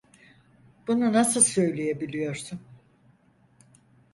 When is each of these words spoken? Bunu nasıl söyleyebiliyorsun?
Bunu 0.87 1.13
nasıl 1.13 1.41
söyleyebiliyorsun? 1.41 2.59